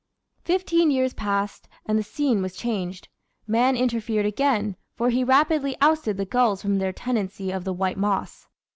Fifteen 0.43 0.89
years 0.89 1.13
passed, 1.13 1.67
and 1.85 1.95
the 1.95 2.01
scene 2.01 2.41
was 2.41 2.55
changed. 2.55 3.07
Man 3.45 3.75
inter 3.77 3.97
fered 3.99 4.25
again, 4.25 4.75
for 4.95 5.11
he 5.11 5.23
rapidly 5.23 5.77
ousted 5.79 6.17
the 6.17 6.25
gulls 6.25 6.59
from 6.63 6.79
their 6.79 6.91
tenancy 6.91 7.51
of 7.51 7.65
the 7.65 7.73
White 7.73 7.97
Moss. 7.97 8.47